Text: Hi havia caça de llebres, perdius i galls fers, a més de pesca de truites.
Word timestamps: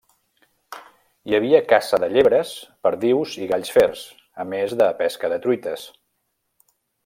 Hi 1.29 1.35
havia 1.39 1.59
caça 1.73 1.99
de 2.05 2.09
llebres, 2.15 2.53
perdius 2.87 3.37
i 3.43 3.51
galls 3.53 3.75
fers, 3.77 4.03
a 4.45 4.47
més 4.55 4.75
de 4.83 4.89
pesca 5.03 5.33
de 5.35 5.39
truites. 5.45 5.89